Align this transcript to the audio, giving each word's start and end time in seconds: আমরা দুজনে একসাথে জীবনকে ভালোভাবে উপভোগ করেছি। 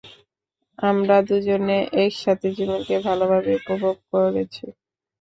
আমরা 0.79 1.15
দুজনে 1.27 1.77
একসাথে 2.03 2.47
জীবনকে 2.57 2.95
ভালোভাবে 3.07 3.51
উপভোগ 3.59 3.95
করেছি। 4.11 4.65